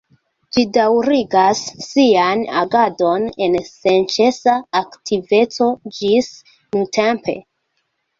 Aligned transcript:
Ĝi 0.55 0.61
daŭrigas 0.75 1.59
sian 1.87 2.41
agadon 2.61 3.27
en 3.47 3.57
senĉesa 3.67 4.55
aktiveco 4.79 5.69
ĝis 5.99 6.31
nuntempe. 6.73 7.37